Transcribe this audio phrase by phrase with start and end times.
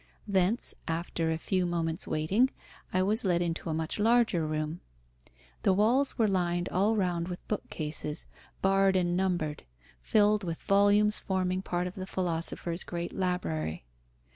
[0.27, 2.49] Thence, after a few moments' waiting,
[2.91, 4.81] I was led into a much larger room.
[5.61, 8.25] The walls were lined all round with bookcases,
[8.63, 9.63] barred and numbered,
[10.01, 13.85] filled with volumes forming part of the philosopher's great library.